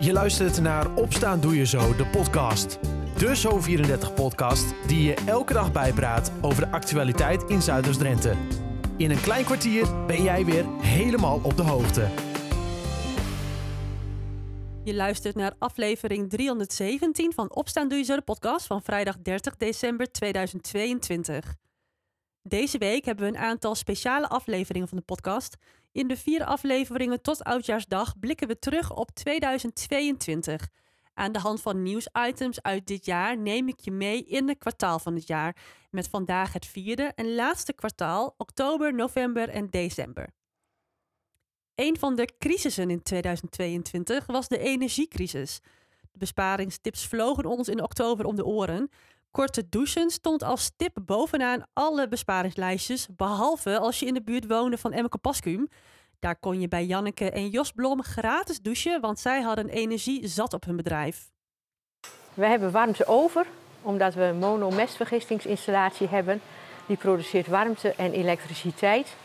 Je 0.00 0.12
luistert 0.12 0.60
naar 0.60 0.94
Opstaan 0.94 1.40
Doe 1.40 1.56
Je 1.56 1.66
Zo, 1.66 1.96
de 1.96 2.06
podcast. 2.06 2.78
De 3.16 3.36
Zo34-podcast 3.36 4.74
die 4.86 5.02
je 5.02 5.14
elke 5.26 5.52
dag 5.52 5.72
bijpraat 5.72 6.32
over 6.40 6.64
de 6.64 6.70
actualiteit 6.70 7.42
in 7.42 7.62
Zuiders-Drenthe. 7.62 8.34
In 8.96 9.10
een 9.10 9.20
klein 9.20 9.44
kwartier 9.44 10.06
ben 10.06 10.22
jij 10.22 10.44
weer 10.44 10.64
helemaal 10.80 11.40
op 11.42 11.56
de 11.56 11.62
hoogte. 11.62 12.08
Je 14.84 14.94
luistert 14.94 15.34
naar 15.34 15.54
aflevering 15.58 16.30
317 16.30 17.32
van 17.32 17.54
Opstaan 17.54 17.88
Doe 17.88 17.98
Je 17.98 18.04
Zo, 18.04 18.14
de 18.14 18.22
podcast 18.22 18.66
van 18.66 18.82
vrijdag 18.82 19.16
30 19.22 19.56
december 19.56 20.12
2022. 20.12 21.54
Deze 22.48 22.78
week 22.78 23.04
hebben 23.04 23.24
we 23.30 23.36
een 23.36 23.44
aantal 23.44 23.74
speciale 23.74 24.28
afleveringen 24.28 24.88
van 24.88 24.98
de 24.98 25.04
podcast. 25.04 25.56
In 25.92 26.08
de 26.08 26.16
vier 26.16 26.44
afleveringen 26.44 27.22
tot 27.22 27.44
Oudjaarsdag 27.44 28.18
blikken 28.18 28.48
we 28.48 28.58
terug 28.58 28.94
op 28.94 29.10
2022. 29.10 30.68
Aan 31.14 31.32
de 31.32 31.38
hand 31.38 31.60
van 31.60 31.82
nieuwsitems 31.82 32.62
uit 32.62 32.86
dit 32.86 33.04
jaar 33.04 33.38
neem 33.38 33.68
ik 33.68 33.80
je 33.80 33.90
mee 33.90 34.24
in 34.24 34.48
het 34.48 34.58
kwartaal 34.58 34.98
van 34.98 35.14
het 35.14 35.26
jaar. 35.26 35.56
Met 35.90 36.08
vandaag 36.08 36.52
het 36.52 36.66
vierde 36.66 37.12
en 37.14 37.34
laatste 37.34 37.72
kwartaal, 37.72 38.34
oktober, 38.36 38.94
november 38.94 39.48
en 39.48 39.70
december. 39.70 40.28
Een 41.74 41.98
van 41.98 42.16
de 42.16 42.32
crisissen 42.38 42.90
in 42.90 43.02
2022 43.02 44.26
was 44.26 44.48
de 44.48 44.58
energiecrisis. 44.58 45.60
De 46.12 46.18
besparingstips 46.18 47.06
vlogen 47.06 47.44
ons 47.44 47.68
in 47.68 47.82
oktober 47.82 48.26
om 48.26 48.36
de 48.36 48.44
oren. 48.44 48.90
Korte 49.30 49.68
douchen 49.68 50.10
stond 50.10 50.42
als 50.42 50.70
tip 50.76 50.98
bovenaan 51.04 51.66
alle 51.72 52.08
besparingslijstjes, 52.08 53.06
behalve 53.16 53.78
als 53.78 54.00
je 54.00 54.06
in 54.06 54.14
de 54.14 54.22
buurt 54.22 54.46
woonde 54.46 54.78
van 54.78 54.92
Emmeke 54.92 55.18
Pascuum. 55.18 55.68
Daar 56.18 56.36
kon 56.36 56.60
je 56.60 56.68
bij 56.68 56.84
Janneke 56.84 57.30
en 57.30 57.48
Jos 57.48 57.72
Blom 57.72 58.02
gratis 58.02 58.60
douchen, 58.60 59.00
want 59.00 59.18
zij 59.18 59.42
hadden 59.42 59.68
energie 59.68 60.26
zat 60.26 60.52
op 60.52 60.64
hun 60.64 60.76
bedrijf. 60.76 61.30
We 62.34 62.46
hebben 62.46 62.70
warmte 62.70 63.06
over, 63.06 63.46
omdat 63.82 64.14
we 64.14 64.22
een 64.22 64.38
monomestvergistingsinstallatie 64.38 66.08
hebben. 66.08 66.40
Die 66.86 66.96
produceert 66.96 67.46
warmte 67.46 67.94
en 67.96 68.12
elektriciteit. 68.12 69.16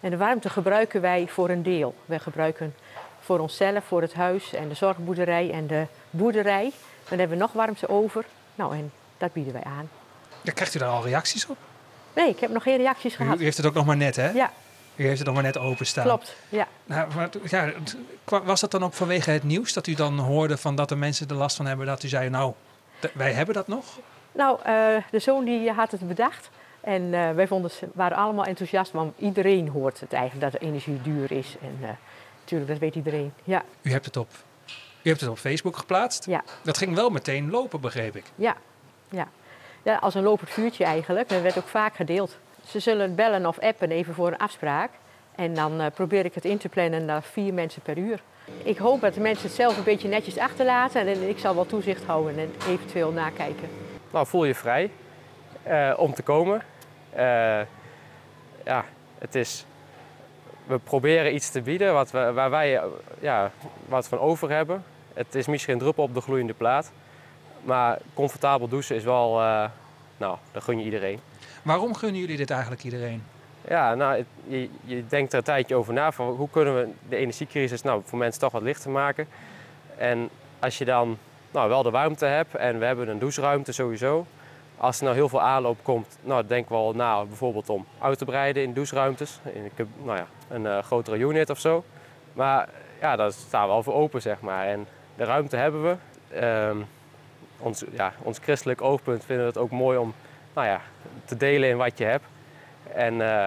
En 0.00 0.10
de 0.10 0.16
warmte 0.16 0.50
gebruiken 0.50 1.00
wij 1.00 1.28
voor 1.28 1.48
een 1.48 1.62
deel. 1.62 1.94
We 2.04 2.18
gebruiken 2.18 2.74
voor 3.20 3.38
onszelf, 3.38 3.84
voor 3.84 4.02
het 4.02 4.14
huis 4.14 4.52
en 4.52 4.68
de 4.68 4.74
zorgboerderij 4.74 5.50
en 5.50 5.66
de 5.66 5.86
boerderij. 6.10 6.72
Dan 7.08 7.18
hebben 7.18 7.36
we 7.36 7.42
nog 7.42 7.52
warmte 7.52 7.88
over. 7.88 8.24
Nou, 8.54 8.76
en 8.76 8.92
dat 9.20 9.32
bieden 9.32 9.52
wij 9.52 9.64
aan. 9.64 9.90
Ja, 10.42 10.52
krijgt 10.52 10.74
u 10.74 10.78
daar 10.78 10.88
al 10.88 11.02
reacties 11.04 11.46
op? 11.46 11.56
Nee, 12.14 12.28
ik 12.28 12.40
heb 12.40 12.50
nog 12.50 12.62
geen 12.62 12.76
reacties 12.76 13.14
gehad. 13.16 13.40
U 13.40 13.42
heeft 13.44 13.56
het 13.56 13.66
ook 13.66 13.74
nog 13.74 13.86
maar 13.86 13.96
net, 13.96 14.16
hè? 14.16 14.30
Ja, 14.30 14.50
U 14.96 15.04
heeft 15.04 15.16
het 15.18 15.26
nog 15.26 15.34
maar 15.34 15.44
net 15.44 15.58
openstaan. 15.58 16.04
klopt. 16.04 16.36
Ja. 16.48 16.66
Nou, 16.84 17.14
maar, 17.14 17.28
ja, 17.44 17.72
was 18.24 18.60
dat 18.60 18.70
dan 18.70 18.84
ook 18.84 18.92
vanwege 18.92 19.30
het 19.30 19.42
nieuws 19.42 19.72
dat 19.72 19.86
u 19.86 19.94
dan 19.94 20.18
hoorde 20.18 20.56
van 20.56 20.74
dat 20.74 20.88
de 20.88 20.96
mensen 20.96 21.28
er 21.28 21.34
last 21.34 21.56
van 21.56 21.66
hebben? 21.66 21.86
Dat 21.86 22.02
u 22.02 22.08
zei, 22.08 22.28
nou, 22.28 22.52
wij 23.14 23.32
hebben 23.32 23.54
dat 23.54 23.68
nog? 23.68 23.84
Nou, 24.32 24.58
eh, 24.62 24.96
de 25.10 25.18
zoon 25.18 25.44
die 25.44 25.70
had 25.72 25.90
het 25.90 26.08
bedacht. 26.08 26.50
En 26.80 27.14
eh, 27.14 27.30
wij 27.30 27.46
vonden, 27.46 27.70
ze- 27.70 27.88
waren 27.94 28.16
allemaal 28.16 28.44
enthousiast, 28.44 28.92
want 28.92 29.18
iedereen 29.18 29.68
hoort 29.68 30.00
het 30.00 30.12
eigenlijk 30.12 30.52
dat 30.52 30.60
de 30.60 30.66
energie 30.66 31.02
duur 31.02 31.32
is. 31.32 31.56
En 31.62 31.78
eh, 31.82 31.88
natuurlijk, 32.40 32.70
dat 32.70 32.78
weet 32.80 32.94
iedereen. 32.94 33.32
Ja, 33.44 33.62
U 33.82 33.90
hebt 33.90 34.04
het 34.04 34.16
op, 34.16 34.28
u 35.02 35.08
hebt 35.08 35.20
het 35.20 35.30
op 35.30 35.38
Facebook 35.38 35.76
geplaatst. 35.76 36.26
ja, 36.26 36.42
Dat 36.62 36.78
ging 36.78 36.94
wel 36.94 37.10
meteen 37.10 37.50
lopen, 37.50 37.80
begreep 37.80 38.16
ik. 38.16 38.24
ja, 38.34 38.56
ja. 39.10 39.28
ja 39.82 39.96
als 39.96 40.14
een 40.14 40.22
lopend 40.22 40.50
vuurtje 40.50 40.84
eigenlijk. 40.84 41.28
Dat 41.28 41.42
werd 41.42 41.58
ook 41.58 41.68
vaak 41.68 41.94
gedeeld. 41.94 42.38
Ze 42.66 42.80
zullen 42.80 43.14
bellen 43.14 43.46
of 43.46 43.58
appen 43.58 43.90
even 43.90 44.14
voor 44.14 44.26
een 44.26 44.38
afspraak. 44.38 44.90
En 45.34 45.54
dan 45.54 45.80
eh, 45.80 45.86
probeer 45.94 46.24
ik 46.24 46.34
het 46.34 46.44
in 46.44 46.58
te 46.58 46.68
plannen 46.68 47.04
naar 47.04 47.22
vier 47.22 47.54
mensen 47.54 47.82
per 47.82 47.98
uur. 47.98 48.20
Ik 48.62 48.78
hoop 48.78 49.00
dat 49.00 49.14
de 49.14 49.20
mensen 49.20 49.46
het 49.46 49.56
zelf 49.56 49.76
een 49.76 49.84
beetje 49.84 50.08
netjes 50.08 50.38
achterlaten. 50.38 51.06
En 51.06 51.28
ik 51.28 51.38
zal 51.38 51.54
wel 51.54 51.66
toezicht 51.66 52.04
houden 52.04 52.38
en 52.38 52.52
eventueel 52.68 53.10
nakijken. 53.10 53.68
Nou, 54.10 54.26
voel 54.26 54.44
je 54.44 54.54
vrij 54.54 54.90
eh, 55.62 55.92
om 55.96 56.14
te 56.14 56.22
komen. 56.22 56.62
Eh, 57.10 57.60
ja, 58.64 58.84
het 59.18 59.34
is, 59.34 59.64
we 60.66 60.78
proberen 60.78 61.34
iets 61.34 61.50
te 61.50 61.62
bieden 61.62 61.92
wat 61.92 62.10
we, 62.10 62.32
waar 62.32 62.50
wij 62.50 62.80
ja, 63.20 63.50
wat 63.88 64.08
van 64.08 64.18
over 64.18 64.50
hebben. 64.50 64.84
Het 65.14 65.34
is 65.34 65.46
misschien 65.46 65.72
een 65.72 65.80
druppel 65.80 66.04
op 66.04 66.14
de 66.14 66.20
gloeiende 66.20 66.54
plaat. 66.54 66.92
Maar 67.62 67.98
comfortabel 68.14 68.68
douchen 68.68 68.96
is 68.96 69.04
wel, 69.04 69.40
eh, 69.40 69.64
nou, 70.16 70.36
dat 70.52 70.62
gun 70.62 70.78
je 70.78 70.84
iedereen. 70.84 71.20
Waarom 71.62 71.94
gunnen 71.94 72.20
jullie 72.20 72.36
dit 72.36 72.50
eigenlijk 72.50 72.84
iedereen? 72.84 73.22
Ja, 73.68 73.94
nou, 73.94 74.16
het- 74.16 74.26
je, 74.46 74.68
je 74.84 75.06
denkt 75.06 75.32
er 75.32 75.38
een 75.38 75.44
tijdje 75.44 75.74
over 75.74 75.92
na 75.92 76.12
van 76.12 76.26
hoe 76.28 76.50
kunnen 76.50 76.74
we 76.76 76.88
de 77.08 77.16
energiecrisis 77.16 77.82
nou, 77.82 78.02
voor 78.04 78.18
mensen 78.18 78.40
toch 78.40 78.52
wat 78.52 78.62
lichter 78.62 78.90
maken. 78.90 79.28
En 79.96 80.28
als 80.58 80.78
je 80.78 80.84
dan 80.84 81.18
nou, 81.50 81.68
wel 81.68 81.82
de 81.82 81.90
warmte 81.90 82.24
hebt 82.26 82.54
en 82.54 82.78
we 82.78 82.84
hebben 82.84 83.08
een 83.08 83.18
doucheruimte 83.18 83.72
sowieso. 83.72 84.26
Als 84.76 84.98
er 84.98 85.04
nou 85.04 85.16
heel 85.16 85.28
veel 85.28 85.40
aanloop 85.40 85.78
komt, 85.82 86.18
nou, 86.20 86.46
denk 86.46 86.68
wel 86.68 86.92
na 86.92 87.24
bijvoorbeeld 87.24 87.68
om 87.68 87.86
uit 87.98 88.18
te 88.18 88.24
breiden 88.24 88.62
in 88.62 88.72
doucheruimtes. 88.72 89.40
In 89.52 89.70
nou 90.04 90.18
ja, 90.18 90.26
een 90.48 90.66
eh, 90.66 90.78
grotere 90.82 91.16
unit 91.18 91.50
of 91.50 91.58
zo. 91.58 91.84
Maar 92.32 92.68
ja, 93.00 93.16
daar 93.16 93.32
staan 93.32 93.62
we 93.66 93.72
wel 93.72 93.82
voor 93.82 93.94
open, 93.94 94.22
zeg 94.22 94.40
maar. 94.40 94.66
En 94.66 94.86
de 95.16 95.24
ruimte 95.24 95.56
hebben 95.56 95.82
we. 95.82 95.96
Ehm, 96.36 96.76
ons, 97.60 97.84
ja, 97.92 98.12
ons 98.22 98.38
christelijk 98.42 98.82
oogpunt 98.82 99.24
vinden 99.24 99.44
we 99.44 99.50
het 99.50 99.60
ook 99.60 99.70
mooi 99.70 99.98
om 99.98 100.14
nou 100.54 100.66
ja, 100.66 100.80
te 101.24 101.36
delen 101.36 101.68
in 101.68 101.76
wat 101.76 101.98
je 101.98 102.04
hebt. 102.04 102.24
En 102.94 103.20
eh, 103.36 103.46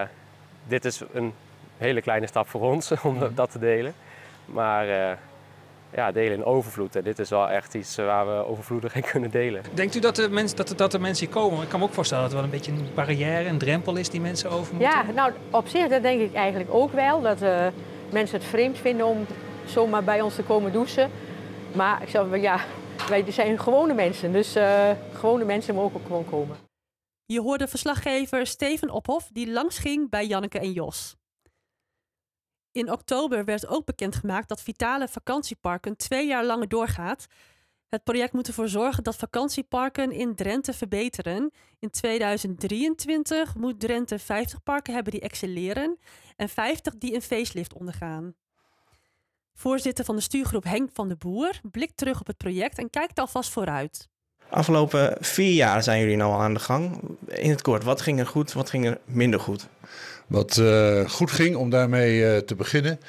dit 0.66 0.84
is 0.84 1.02
een 1.12 1.32
hele 1.78 2.00
kleine 2.02 2.26
stap 2.26 2.48
voor 2.48 2.60
ons 2.60 2.92
om 3.02 3.18
dat- 3.18 3.36
dat 3.36 3.50
te 3.50 3.58
delen. 3.58 3.94
Maar 4.44 4.88
eh, 4.88 5.16
ja, 5.94 6.12
delen 6.12 6.32
in 6.36 6.44
overvloed. 6.44 6.96
En 6.96 7.02
dit 7.02 7.18
is 7.18 7.30
wel 7.30 7.48
echt 7.50 7.74
iets 7.74 7.96
waar 7.96 8.26
we 8.26 8.46
overvloedig 8.46 8.94
in 8.94 9.02
kunnen 9.02 9.30
delen. 9.30 9.62
Denkt 9.74 9.94
u 9.94 10.00
dat 10.00 10.16
de, 10.16 10.28
mens, 10.30 10.54
dat, 10.54 10.68
de- 10.68 10.74
dat 10.74 10.90
de 10.90 10.98
mensen 10.98 11.26
hier 11.26 11.34
komen? 11.34 11.62
Ik 11.62 11.68
kan 11.68 11.78
me 11.80 11.84
ook 11.86 11.92
voorstellen 11.92 12.22
dat 12.24 12.32
het 12.32 12.40
wel 12.42 12.50
een 12.52 12.56
beetje 12.58 12.72
een 12.72 12.88
barrière, 12.94 13.48
een 13.48 13.58
drempel 13.58 13.96
is 13.96 14.10
die 14.10 14.20
mensen 14.20 14.50
over 14.50 14.74
moeten. 14.74 14.92
Ja, 14.92 15.04
nou 15.14 15.32
op 15.50 15.68
zich 15.68 15.88
dat 15.88 16.02
denk 16.02 16.20
ik 16.20 16.34
eigenlijk 16.34 16.74
ook 16.74 16.92
wel. 16.92 17.20
Dat 17.20 17.42
eh, 17.42 17.66
mensen 18.12 18.38
het 18.38 18.46
vreemd 18.48 18.78
vinden 18.78 19.06
om 19.06 19.26
zomaar 19.64 20.04
bij 20.04 20.20
ons 20.20 20.34
te 20.34 20.42
komen 20.42 20.72
douchen. 20.72 21.10
Maar 21.72 22.02
ik 22.02 22.08
zou 22.08 22.30
wel, 22.30 22.40
ja, 22.40 22.60
wij 23.08 23.30
zijn 23.30 23.58
gewone 23.58 23.94
mensen. 23.94 24.32
Dus 24.32 24.54
eh, 24.54 24.90
gewone 25.12 25.44
mensen 25.44 25.74
mogen 25.74 26.00
ook 26.00 26.06
gewoon 26.06 26.24
komen. 26.24 26.56
Je 27.26 27.40
hoorde 27.40 27.68
verslaggever 27.68 28.46
Steven 28.46 28.90
Ophof 28.90 29.28
die 29.32 29.50
langsging 29.50 30.10
bij 30.10 30.26
Janneke 30.26 30.58
en 30.58 30.72
Jos. 30.72 31.16
In 32.72 32.92
oktober 32.92 33.44
werd 33.44 33.66
ook 33.66 33.84
bekendgemaakt 33.84 34.48
dat 34.48 34.62
Vitale 34.62 35.08
Vakantieparken 35.08 35.96
twee 35.96 36.26
jaar 36.26 36.44
langer 36.44 36.68
doorgaat. 36.68 37.26
Het 37.88 38.04
project 38.04 38.32
moet 38.32 38.46
ervoor 38.46 38.68
zorgen 38.68 39.02
dat 39.02 39.16
vakantieparken 39.16 40.12
in 40.12 40.34
Drenthe 40.34 40.72
verbeteren. 40.72 41.50
In 41.78 41.90
2023 41.90 43.54
moet 43.54 43.80
Drenthe 43.80 44.18
50 44.18 44.62
parken 44.62 44.94
hebben 44.94 45.12
die 45.12 45.20
excelleren 45.20 45.98
en 46.36 46.48
50 46.48 46.94
die 46.98 47.14
een 47.14 47.22
facelift 47.22 47.74
ondergaan. 47.74 48.34
Voorzitter 49.54 50.04
van 50.04 50.16
de 50.16 50.22
stuurgroep 50.22 50.64
Henk 50.64 50.90
van 50.92 51.08
de 51.08 51.16
Boer 51.16 51.60
blikt 51.70 51.96
terug 51.96 52.20
op 52.20 52.26
het 52.26 52.36
project 52.36 52.78
en 52.78 52.90
kijkt 52.90 53.18
alvast 53.18 53.50
vooruit. 53.50 54.08
Afgelopen 54.48 55.16
vier 55.20 55.52
jaar 55.52 55.82
zijn 55.82 56.00
jullie 56.00 56.16
nou 56.16 56.32
al 56.32 56.40
aan 56.40 56.54
de 56.54 56.60
gang. 56.60 57.00
In 57.26 57.50
het 57.50 57.62
kort, 57.62 57.84
wat 57.84 58.00
ging 58.00 58.18
er 58.18 58.26
goed, 58.26 58.52
wat 58.52 58.70
ging 58.70 58.86
er 58.86 58.98
minder 59.04 59.40
goed? 59.40 59.68
Wat 60.26 60.56
eh, 60.56 61.08
goed 61.08 61.30
ging 61.30 61.56
om 61.56 61.70
daarmee 61.70 62.26
eh, 62.26 62.38
te 62.38 62.54
beginnen, 62.54 63.00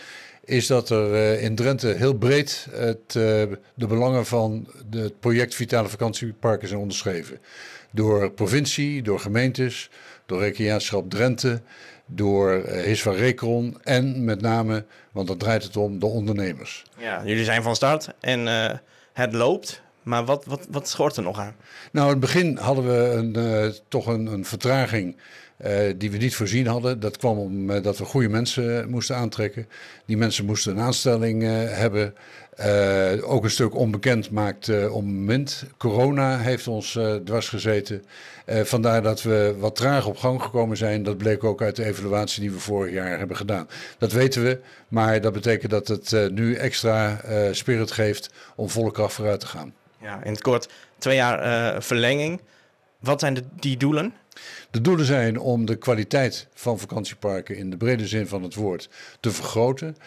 is 0.45 0.67
dat 0.67 0.89
er 0.89 1.13
eh, 1.13 1.43
in 1.43 1.55
Drenthe 1.55 1.87
heel 1.87 2.13
breed 2.13 2.67
het, 2.71 2.99
eh, 3.07 3.13
de 3.73 3.87
belangen 3.87 4.25
van 4.25 4.67
het 4.89 5.19
project 5.19 5.55
Vitale 5.55 5.87
Vakantieparken 5.87 6.67
zijn 6.67 6.79
onderschreven. 6.79 7.39
Door 7.91 8.31
provincie, 8.31 9.01
door 9.01 9.19
gemeentes, 9.19 9.89
door 10.25 10.39
Recreatieschap 10.39 11.09
Drenthe, 11.09 11.61
door 12.05 12.51
eh 12.53 12.83
Hisva 12.83 13.11
Recron 13.11 13.77
en 13.83 14.23
met 14.23 14.41
name, 14.41 14.85
want 15.11 15.27
daar 15.27 15.37
draait 15.37 15.63
het 15.63 15.77
om, 15.77 15.99
de 15.99 16.05
ondernemers. 16.05 16.83
Ja, 16.97 17.21
jullie 17.25 17.43
zijn 17.43 17.63
van 17.63 17.75
start 17.75 18.09
en 18.19 18.47
het 19.13 19.33
loopt. 19.33 19.83
Maar 20.03 20.25
wat, 20.25 20.45
wat, 20.45 20.67
wat 20.69 20.89
schort 20.89 21.17
er 21.17 21.23
nog 21.23 21.39
aan? 21.39 21.55
Nou, 21.91 22.05
in 22.05 22.11
het 22.11 22.19
begin 22.19 22.57
hadden 22.57 22.85
we 22.87 23.11
een, 23.11 23.73
toch 23.87 24.07
een, 24.07 24.25
een 24.25 24.45
vertraging 24.45 25.15
eh, 25.57 25.93
die 25.97 26.11
we 26.11 26.17
niet 26.17 26.35
voorzien 26.35 26.67
hadden. 26.67 26.99
Dat 26.99 27.17
kwam 27.17 27.37
omdat 27.37 27.97
we 27.97 28.05
goede 28.05 28.29
mensen 28.29 28.89
moesten 28.89 29.15
aantrekken. 29.15 29.67
Die 30.05 30.17
mensen 30.17 30.45
moesten 30.45 30.71
een 30.71 30.83
aanstelling 30.83 31.43
eh, 31.43 31.49
hebben. 31.53 32.13
Eh, 32.55 33.31
ook 33.31 33.43
een 33.43 33.49
stuk 33.49 33.75
onbekend 33.75 34.31
maakt 34.31 34.67
eh, 34.69 34.95
om 34.95 35.05
moment. 35.05 35.65
Corona 35.77 36.37
heeft 36.37 36.67
ons 36.67 36.95
eh, 36.95 37.15
dwars 37.15 37.49
gezeten. 37.49 38.03
Eh, 38.45 38.61
vandaar 38.61 39.01
dat 39.01 39.21
we 39.21 39.55
wat 39.59 39.75
traag 39.75 40.07
op 40.07 40.17
gang 40.17 40.41
gekomen 40.41 40.77
zijn. 40.77 41.03
Dat 41.03 41.17
bleek 41.17 41.43
ook 41.43 41.61
uit 41.61 41.75
de 41.75 41.85
evaluatie 41.85 42.41
die 42.41 42.51
we 42.51 42.59
vorig 42.59 42.93
jaar 42.93 43.17
hebben 43.17 43.37
gedaan. 43.37 43.67
Dat 43.97 44.11
weten 44.11 44.43
we, 44.43 44.59
maar 44.87 45.21
dat 45.21 45.33
betekent 45.33 45.71
dat 45.71 45.87
het 45.87 46.13
eh, 46.13 46.27
nu 46.27 46.55
extra 46.55 47.21
eh, 47.21 47.47
spirit 47.51 47.91
geeft 47.91 48.29
om 48.55 48.69
volle 48.69 48.91
kracht 48.91 49.13
vooruit 49.13 49.39
te 49.39 49.47
gaan. 49.47 49.73
Ja, 50.01 50.23
in 50.23 50.31
het 50.31 50.41
kort, 50.41 50.69
twee 50.97 51.15
jaar 51.15 51.39
eh, 51.39 51.81
verlenging. 51.81 52.41
Wat 53.05 53.19
zijn 53.19 53.33
de, 53.33 53.43
die 53.59 53.77
doelen? 53.77 54.13
De 54.71 54.81
doelen 54.81 55.05
zijn 55.05 55.39
om 55.39 55.65
de 55.65 55.75
kwaliteit 55.75 56.47
van 56.53 56.79
vakantieparken 56.79 57.57
in 57.57 57.69
de 57.69 57.77
brede 57.77 58.07
zin 58.07 58.27
van 58.27 58.43
het 58.43 58.55
woord 58.55 58.89
te 59.19 59.31
vergroten, 59.31 59.97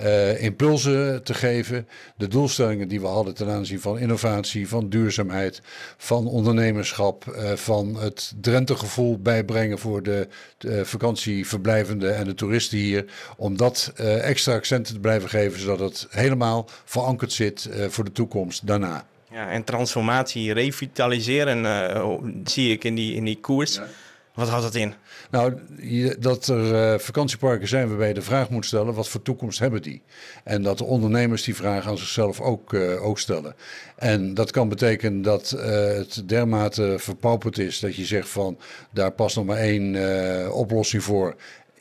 uh, 0.00 0.42
impulsen 0.42 1.22
te 1.22 1.34
geven, 1.34 1.88
de 2.16 2.28
doelstellingen 2.28 2.88
die 2.88 3.00
we 3.00 3.06
hadden 3.06 3.34
ten 3.34 3.48
aanzien 3.48 3.80
van 3.80 3.98
innovatie, 3.98 4.68
van 4.68 4.88
duurzaamheid, 4.88 5.60
van 5.96 6.26
ondernemerschap, 6.26 7.24
uh, 7.28 7.52
van 7.52 7.96
het 7.96 8.32
Drentegevoel 8.40 9.18
bijbrengen 9.18 9.78
voor 9.78 10.02
de, 10.02 10.28
de 10.58 10.84
vakantieverblijvenden 10.84 12.16
en 12.16 12.24
de 12.24 12.34
toeristen 12.34 12.78
hier, 12.78 13.04
om 13.36 13.56
dat 13.56 13.92
uh, 14.00 14.28
extra 14.28 14.54
accenten 14.54 14.94
te 14.94 15.00
blijven 15.00 15.28
geven, 15.28 15.60
zodat 15.60 15.78
het 15.78 16.06
helemaal 16.10 16.68
verankerd 16.84 17.32
zit 17.32 17.68
voor 17.88 18.04
de 18.04 18.12
toekomst 18.12 18.66
daarna. 18.66 19.06
Ja, 19.30 19.50
en 19.50 19.64
transformatie, 19.64 20.52
revitaliseren 20.52 21.66
zie 22.44 22.72
ik 22.72 22.84
in 22.84 22.94
die, 22.94 23.14
in 23.14 23.24
die 23.24 23.40
koers. 23.40 23.74
Ja. 23.74 23.86
Wat 24.38 24.48
houdt 24.48 24.64
dat 24.64 24.74
in? 24.74 24.94
Nou, 25.30 25.54
dat 26.18 26.46
er 26.46 26.92
uh, 26.92 26.98
vakantieparken 26.98 27.68
zijn 27.68 27.88
waarbij 27.88 28.08
je 28.08 28.14
de 28.14 28.22
vraag 28.22 28.50
moet 28.50 28.66
stellen: 28.66 28.94
wat 28.94 29.08
voor 29.08 29.22
toekomst 29.22 29.58
hebben 29.58 29.82
die? 29.82 30.02
En 30.44 30.62
dat 30.62 30.78
de 30.78 30.84
ondernemers 30.84 31.42
die 31.42 31.54
vraag 31.54 31.86
aan 31.86 31.98
zichzelf 31.98 32.40
ook, 32.40 32.72
uh, 32.72 33.04
ook 33.04 33.18
stellen. 33.18 33.54
En 33.96 34.34
dat 34.34 34.50
kan 34.50 34.68
betekenen 34.68 35.22
dat 35.22 35.54
uh, 35.56 35.62
het 35.86 36.22
dermate 36.28 36.94
verpauperd 36.98 37.58
is 37.58 37.80
dat 37.80 37.96
je 37.96 38.04
zegt 38.04 38.28
van 38.28 38.58
daar 38.90 39.10
past 39.12 39.36
nog 39.36 39.44
maar 39.44 39.56
één 39.56 40.52
oplossing 40.52 41.02
voor 41.02 41.36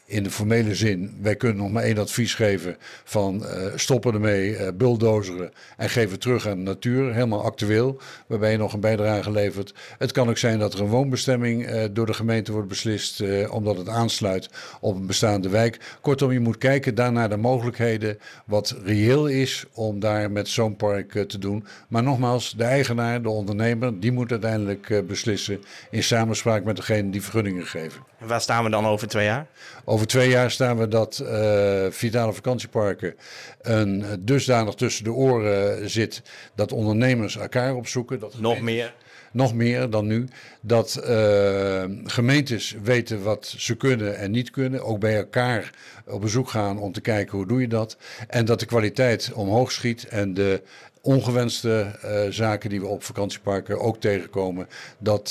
in 0.09 0.23
de 0.23 0.31
formele 0.31 0.75
zin, 0.75 1.17
wij 1.21 1.35
kunnen 1.35 1.57
nog 1.57 1.71
maar 1.71 1.83
één 1.83 1.97
advies 1.97 2.33
geven 2.33 2.77
van 3.03 3.43
uh, 3.43 3.65
stoppen 3.75 4.13
ermee, 4.13 4.51
uh, 4.51 4.67
bulldozeren 4.73 5.51
en 5.77 5.89
geven 5.89 6.19
terug 6.19 6.47
aan 6.47 6.57
de 6.57 6.63
natuur. 6.63 7.13
Helemaal 7.13 7.43
actueel, 7.43 7.99
waarbij 8.27 8.51
je 8.51 8.57
nog 8.57 8.73
een 8.73 8.79
bijdrage 8.79 9.31
levert. 9.31 9.73
Het 9.97 10.11
kan 10.11 10.29
ook 10.29 10.37
zijn 10.37 10.59
dat 10.59 10.73
er 10.73 10.79
een 10.79 10.87
woonbestemming 10.87 11.69
uh, 11.69 11.83
door 11.91 12.05
de 12.05 12.13
gemeente 12.13 12.51
wordt 12.51 12.67
beslist, 12.67 13.23
omdat 13.49 13.77
het 13.77 13.89
aansluit 13.89 14.49
op 14.79 14.95
een 14.95 15.05
bestaande 15.05 15.49
wijk. 15.49 15.97
Kortom, 16.01 16.31
je 16.31 16.39
moet 16.39 16.57
kijken 16.57 16.95
daarnaar 16.95 17.29
de 17.29 17.37
mogelijkheden, 17.37 18.17
wat 18.45 18.75
reëel 18.83 19.27
is 19.27 19.65
om 19.73 19.99
daar 19.99 20.31
met 20.31 20.47
zo'n 20.47 20.75
park 20.75 21.11
te 21.27 21.37
doen. 21.37 21.65
Maar 21.87 22.03
nogmaals, 22.03 22.53
de 22.57 22.63
eigenaar, 22.63 23.21
de 23.21 23.29
ondernemer, 23.29 23.99
die 23.99 24.11
moet 24.11 24.31
uiteindelijk 24.31 25.03
beslissen 25.07 25.61
in 25.91 26.03
samenspraak 26.03 26.63
met 26.63 26.75
degene 26.75 27.09
die 27.09 27.21
vergunningen 27.21 27.65
geven. 27.65 28.01
En 28.19 28.27
waar 28.27 28.41
staan 28.41 28.63
we 28.63 28.69
dan 28.69 28.85
over 28.85 29.07
twee 29.07 29.25
jaar? 29.25 29.47
Over 29.85 30.07
twee 30.07 30.29
jaar 30.29 30.51
staan 30.51 30.77
we 30.77 30.87
dat 30.87 31.21
uh, 31.23 31.85
Vitale 31.89 32.33
Vakantieparken 32.33 33.15
een 33.61 34.05
dusdanig 34.19 34.73
tussen 34.73 35.03
de 35.03 35.11
oren 35.11 35.89
zit 35.89 36.21
dat 36.55 36.71
ondernemers 36.71 37.37
elkaar 37.37 37.75
opzoeken. 37.75 38.19
Dat 38.19 38.39
nog 38.39 38.61
meer? 38.61 38.93
Nog 39.31 39.53
meer 39.53 39.89
dan 39.89 40.07
nu. 40.07 40.27
Dat 40.61 41.03
uh, 41.09 41.83
gemeentes 42.03 42.75
weten 42.83 43.23
wat 43.23 43.53
ze 43.57 43.75
kunnen 43.75 44.17
en 44.17 44.31
niet 44.31 44.49
kunnen. 44.49 44.83
Ook 44.83 44.99
bij 44.99 45.15
elkaar 45.15 45.71
op 46.05 46.21
bezoek 46.21 46.49
gaan 46.49 46.79
om 46.79 46.91
te 46.91 47.01
kijken 47.01 47.37
hoe 47.37 47.47
doe 47.47 47.61
je 47.61 47.67
dat. 47.67 47.97
En 48.27 48.45
dat 48.45 48.59
de 48.59 48.65
kwaliteit 48.65 49.31
omhoog 49.33 49.71
schiet 49.71 50.07
en 50.07 50.33
de 50.33 50.61
ongewenste 51.01 51.99
uh, 52.05 52.31
zaken 52.33 52.69
die 52.69 52.79
we 52.79 52.87
op 52.87 53.03
vakantieparken 53.03 53.79
ook 53.79 53.99
tegenkomen, 53.99 54.67
dat 54.97 55.29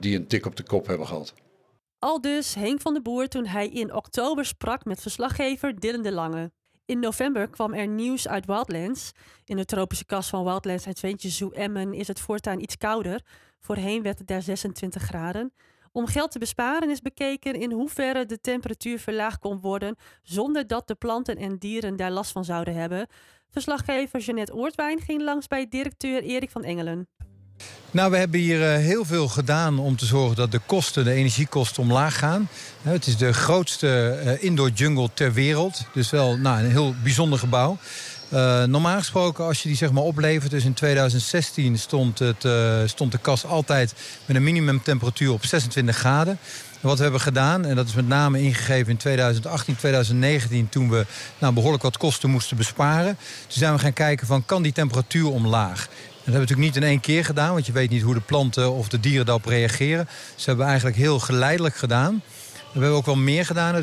die 0.00 0.16
een 0.16 0.26
tik 0.26 0.46
op 0.46 0.56
de 0.56 0.62
kop 0.62 0.86
hebben 0.86 1.06
gehad. 1.06 1.34
Al 2.00 2.20
dus 2.20 2.54
Henk 2.54 2.80
van 2.80 2.94
de 2.94 3.02
Boer 3.02 3.28
toen 3.28 3.46
hij 3.46 3.68
in 3.68 3.94
oktober 3.94 4.44
sprak 4.44 4.84
met 4.84 5.00
verslaggever 5.00 5.80
Dylan 5.80 6.02
de 6.02 6.12
Lange. 6.12 6.52
In 6.86 7.00
november 7.00 7.48
kwam 7.50 7.74
er 7.74 7.88
nieuws 7.88 8.28
uit 8.28 8.46
Wildlands. 8.46 9.12
In 9.44 9.56
de 9.56 9.64
tropische 9.64 10.04
kas 10.04 10.28
van 10.28 10.44
Wildlands 10.44 10.86
Adventure 10.86 11.32
Zoo 11.34 11.50
Emmen 11.50 11.94
is 11.94 12.08
het 12.08 12.20
voortaan 12.20 12.60
iets 12.60 12.76
kouder. 12.76 13.22
Voorheen 13.60 14.02
werd 14.02 14.18
het 14.18 14.26
daar 14.28 14.42
26 14.42 15.02
graden. 15.02 15.52
Om 15.92 16.06
geld 16.06 16.30
te 16.30 16.38
besparen 16.38 16.90
is 16.90 17.00
bekeken 17.00 17.54
in 17.54 17.72
hoeverre 17.72 18.26
de 18.26 18.40
temperatuur 18.40 18.98
verlaagd 18.98 19.38
kon 19.38 19.60
worden 19.60 19.96
zonder 20.22 20.66
dat 20.66 20.88
de 20.88 20.94
planten 20.94 21.36
en 21.36 21.58
dieren 21.58 21.96
daar 21.96 22.10
last 22.10 22.32
van 22.32 22.44
zouden 22.44 22.74
hebben. 22.74 23.06
Verslaggever 23.50 24.20
Jeanette 24.20 24.54
Oortwijn 24.54 25.00
ging 25.00 25.22
langs 25.22 25.46
bij 25.46 25.68
directeur 25.68 26.22
Erik 26.22 26.50
van 26.50 26.64
Engelen. 26.64 27.08
Nou, 27.90 28.10
we 28.10 28.16
hebben 28.16 28.40
hier 28.40 28.60
uh, 28.60 28.84
heel 28.84 29.04
veel 29.04 29.28
gedaan 29.28 29.78
om 29.78 29.96
te 29.96 30.06
zorgen 30.06 30.36
dat 30.36 30.52
de 30.52 30.60
kosten, 30.66 31.04
de 31.04 31.12
energiekosten 31.12 31.82
omlaag 31.82 32.18
gaan. 32.18 32.48
Het 32.82 33.06
is 33.06 33.16
de 33.16 33.32
grootste 33.32 34.20
uh, 34.24 34.44
indoor 34.44 34.70
jungle 34.70 35.10
ter 35.14 35.32
wereld. 35.32 35.84
Dus 35.92 36.10
wel 36.10 36.36
nou, 36.36 36.58
een 36.58 36.70
heel 36.70 36.94
bijzonder 37.02 37.38
gebouw. 37.38 37.78
normaal 38.66 38.98
gesproken, 38.98 39.44
als 39.44 39.62
je 39.62 39.68
die 39.68 39.76
zeg 39.76 39.92
maar 39.92 40.02
oplevert, 40.02 40.50
dus 40.50 40.64
in 40.64 40.74
2016 40.74 41.78
stond, 41.78 42.18
het, 42.18 42.46
stond 42.90 43.12
de 43.12 43.18
kast 43.18 43.44
altijd 43.44 43.94
met 44.26 44.36
een 44.36 44.44
minimumtemperatuur 44.44 45.32
op 45.32 45.44
26 45.44 45.96
graden. 45.96 46.38
En 46.80 46.88
wat 46.88 46.96
we 46.96 47.02
hebben 47.02 47.20
gedaan, 47.20 47.64
en 47.64 47.76
dat 47.76 47.86
is 47.86 47.94
met 47.94 48.08
name 48.08 48.42
ingegeven 48.42 48.90
in 48.90 48.96
2018, 48.96 49.76
2019... 49.76 50.68
toen 50.68 50.90
we 50.90 51.06
nou, 51.38 51.54
behoorlijk 51.54 51.82
wat 51.82 51.96
kosten 51.96 52.30
moesten 52.30 52.56
besparen. 52.56 53.16
Toen 53.40 53.58
zijn 53.58 53.72
we 53.72 53.78
gaan 53.78 53.92
kijken 53.92 54.26
van, 54.26 54.44
kan 54.44 54.62
die 54.62 54.72
temperatuur 54.72 55.30
omlaag? 55.30 55.88
Dat 56.28 56.36
hebben 56.36 56.48
we 56.48 56.54
natuurlijk 56.54 56.76
niet 56.76 56.84
in 56.84 56.98
één 56.98 57.16
keer 57.16 57.24
gedaan, 57.24 57.52
want 57.52 57.66
je 57.66 57.72
weet 57.72 57.90
niet 57.90 58.02
hoe 58.02 58.14
de 58.14 58.20
planten 58.20 58.72
of 58.72 58.88
de 58.88 59.00
dieren 59.00 59.26
daarop 59.26 59.44
reageren. 59.44 60.08
Dus 60.34 60.44
hebben 60.44 60.64
we 60.64 60.70
eigenlijk 60.70 61.00
heel 61.00 61.18
geleidelijk 61.18 61.76
gedaan. 61.76 62.22
We 62.72 62.78
hebben 62.80 62.98
ook 62.98 63.06
wel 63.06 63.16
meer 63.16 63.46
gedaan. 63.46 63.74